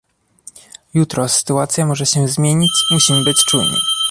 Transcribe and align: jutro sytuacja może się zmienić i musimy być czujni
jutro 0.93 1.29
sytuacja 1.29 1.85
może 1.85 2.05
się 2.05 2.27
zmienić 2.27 2.71
i 2.91 2.93
musimy 2.93 3.23
być 3.23 3.43
czujni 3.49 3.77